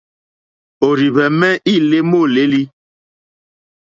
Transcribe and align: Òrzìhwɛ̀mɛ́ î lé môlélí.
Òrzìhwɛ̀mɛ́ 0.87 1.51
î 1.73 1.75
lé 1.89 1.97
môlélí. 2.09 2.61